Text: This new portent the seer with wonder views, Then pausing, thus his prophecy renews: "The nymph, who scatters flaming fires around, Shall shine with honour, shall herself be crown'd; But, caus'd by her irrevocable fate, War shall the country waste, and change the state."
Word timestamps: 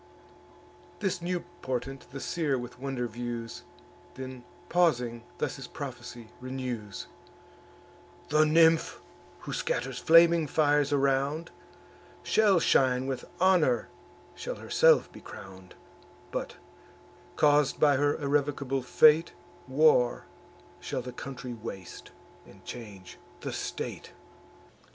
This 0.99 1.21
new 1.21 1.41
portent 1.61 2.07
the 2.09 2.19
seer 2.19 2.57
with 2.57 2.79
wonder 2.79 3.05
views, 3.07 3.61
Then 4.15 4.43
pausing, 4.67 5.21
thus 5.37 5.57
his 5.57 5.67
prophecy 5.67 6.29
renews: 6.39 7.05
"The 8.29 8.43
nymph, 8.43 8.99
who 9.41 9.53
scatters 9.53 9.99
flaming 9.99 10.47
fires 10.47 10.91
around, 10.91 11.51
Shall 12.23 12.59
shine 12.59 13.05
with 13.05 13.25
honour, 13.39 13.89
shall 14.33 14.55
herself 14.55 15.11
be 15.11 15.21
crown'd; 15.21 15.75
But, 16.31 16.55
caus'd 17.35 17.79
by 17.79 17.97
her 17.97 18.17
irrevocable 18.17 18.81
fate, 18.81 19.33
War 19.67 20.25
shall 20.79 21.03
the 21.03 21.13
country 21.13 21.53
waste, 21.53 22.09
and 22.47 22.65
change 22.65 23.19
the 23.41 23.53
state." 23.53 24.13